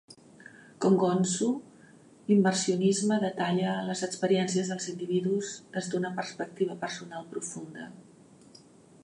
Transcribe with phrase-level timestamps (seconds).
[0.83, 1.49] Com Gonzo,
[2.31, 7.89] l'immersionisme detalla les experiències dels individus des d'una perspectiva personal profunda.